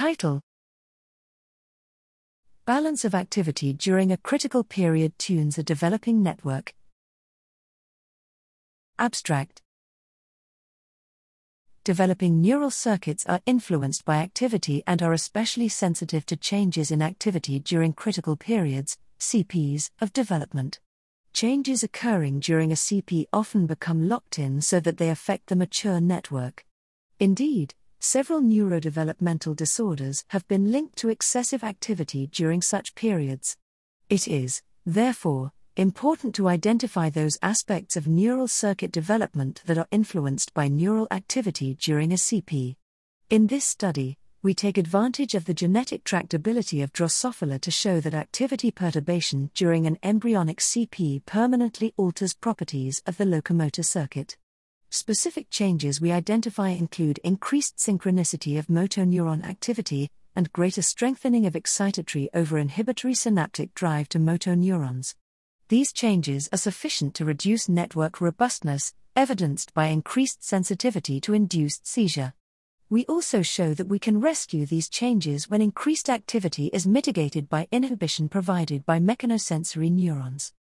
[0.00, 0.40] Title
[2.64, 6.72] Balance of activity during a critical period tunes a developing network.
[8.98, 9.60] Abstract
[11.84, 17.58] Developing neural circuits are influenced by activity and are especially sensitive to changes in activity
[17.58, 20.80] during critical periods, CPs, of development.
[21.34, 26.00] Changes occurring during a CP often become locked in so that they affect the mature
[26.00, 26.64] network.
[27.18, 33.58] Indeed, several neurodevelopmental disorders have been linked to excessive activity during such periods.
[34.08, 40.54] It is, therefore, important to identify those aspects of neural circuit development that are influenced
[40.54, 42.76] by neural activity during a CP.
[43.28, 48.14] In this study, we take advantage of the genetic tractability of Drosophila to show that
[48.14, 54.38] activity perturbation during an embryonic CP permanently alters properties of the locomotor circuit.
[54.92, 62.26] Specific changes we identify include increased synchronicity of motoneuron activity and greater strengthening of excitatory
[62.34, 65.14] over inhibitory synaptic drive to motoneurons.
[65.68, 72.32] These changes are sufficient to reduce network robustness, evidenced by increased sensitivity to induced seizure.
[72.88, 77.68] We also show that we can rescue these changes when increased activity is mitigated by
[77.70, 80.52] inhibition provided by mechanosensory neurons.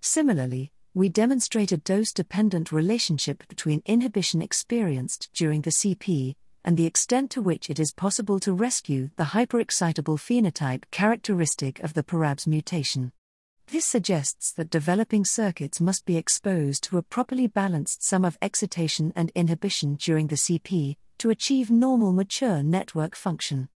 [0.00, 6.86] Similarly, we demonstrate a dose dependent relationship between inhibition experienced during the CP and the
[6.86, 12.46] extent to which it is possible to rescue the hyperexcitable phenotype characteristic of the PARABS
[12.46, 13.12] mutation.
[13.66, 19.12] This suggests that developing circuits must be exposed to a properly balanced sum of excitation
[19.14, 23.68] and inhibition during the CP to achieve normal mature network function.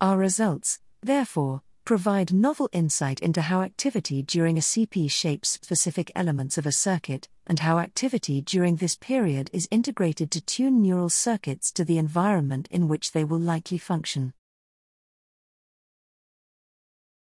[0.00, 6.56] Our results, therefore, provide novel insight into how activity during a CP shapes specific elements
[6.56, 11.70] of a circuit, and how activity during this period is integrated to tune neural circuits
[11.72, 14.32] to the environment in which they will likely function.